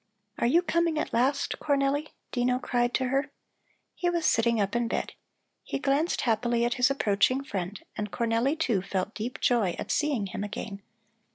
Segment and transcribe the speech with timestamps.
[0.39, 3.29] "Are you coming at last, Cornelli?" Dino cried to her.
[3.93, 5.13] He was sitting up in bed.
[5.63, 10.25] He glanced happily at his approaching friend, and Cornelli, too, felt deep joy at seeing
[10.25, 10.81] him again.